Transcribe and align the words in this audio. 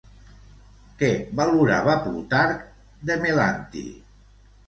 Què 1.01 1.09
valorava 1.39 1.95
Plutarc 2.07 2.63
de 3.11 3.17
Melanti? 3.27 3.85